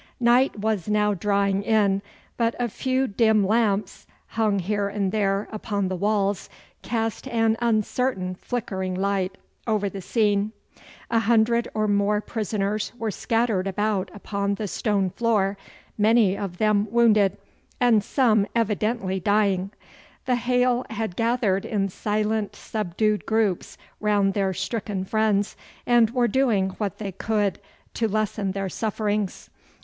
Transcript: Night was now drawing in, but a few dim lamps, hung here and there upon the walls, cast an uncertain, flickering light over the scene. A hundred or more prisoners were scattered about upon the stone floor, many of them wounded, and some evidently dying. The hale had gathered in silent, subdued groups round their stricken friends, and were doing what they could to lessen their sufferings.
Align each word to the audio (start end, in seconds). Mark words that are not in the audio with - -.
Night 0.19 0.57
was 0.57 0.87
now 0.89 1.13
drawing 1.13 1.61
in, 1.61 2.01
but 2.35 2.55
a 2.59 2.67
few 2.69 3.05
dim 3.05 3.45
lamps, 3.45 4.07
hung 4.29 4.57
here 4.57 4.87
and 4.87 5.11
there 5.11 5.47
upon 5.51 5.89
the 5.89 5.95
walls, 5.95 6.49
cast 6.81 7.27
an 7.27 7.55
uncertain, 7.61 8.33
flickering 8.33 8.95
light 8.95 9.37
over 9.67 9.89
the 9.89 10.01
scene. 10.01 10.53
A 11.11 11.19
hundred 11.19 11.67
or 11.75 11.87
more 11.87 12.19
prisoners 12.19 12.91
were 12.97 13.11
scattered 13.11 13.67
about 13.67 14.09
upon 14.11 14.55
the 14.55 14.67
stone 14.67 15.11
floor, 15.11 15.55
many 15.99 16.35
of 16.35 16.57
them 16.57 16.87
wounded, 16.89 17.37
and 17.79 18.03
some 18.03 18.47
evidently 18.55 19.19
dying. 19.19 19.69
The 20.25 20.33
hale 20.37 20.83
had 20.89 21.15
gathered 21.15 21.63
in 21.63 21.89
silent, 21.89 22.55
subdued 22.55 23.27
groups 23.27 23.77
round 23.99 24.33
their 24.33 24.51
stricken 24.51 25.05
friends, 25.05 25.55
and 25.85 26.09
were 26.09 26.27
doing 26.27 26.69
what 26.79 26.97
they 26.97 27.11
could 27.11 27.59
to 27.93 28.07
lessen 28.07 28.53
their 28.53 28.67
sufferings. 28.67 29.51